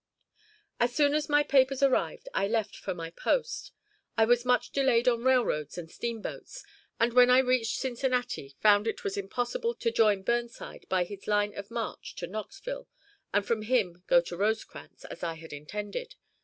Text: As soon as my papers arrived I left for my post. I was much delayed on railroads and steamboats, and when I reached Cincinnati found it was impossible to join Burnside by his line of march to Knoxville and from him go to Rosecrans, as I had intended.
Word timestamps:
As 0.79 0.95
soon 0.95 1.13
as 1.13 1.29
my 1.29 1.43
papers 1.43 1.83
arrived 1.83 2.27
I 2.33 2.47
left 2.47 2.75
for 2.75 2.95
my 2.95 3.11
post. 3.11 3.71
I 4.17 4.25
was 4.25 4.43
much 4.45 4.71
delayed 4.71 5.07
on 5.07 5.23
railroads 5.23 5.77
and 5.77 5.91
steamboats, 5.91 6.63
and 6.99 7.13
when 7.13 7.29
I 7.29 7.37
reached 7.37 7.77
Cincinnati 7.77 8.55
found 8.61 8.87
it 8.87 9.03
was 9.03 9.15
impossible 9.15 9.75
to 9.75 9.91
join 9.91 10.23
Burnside 10.23 10.87
by 10.89 11.03
his 11.03 11.27
line 11.27 11.53
of 11.55 11.69
march 11.69 12.15
to 12.15 12.25
Knoxville 12.25 12.87
and 13.31 13.45
from 13.45 13.61
him 13.61 14.03
go 14.07 14.21
to 14.21 14.35
Rosecrans, 14.35 15.05
as 15.05 15.21
I 15.21 15.35
had 15.35 15.53
intended. 15.53 16.15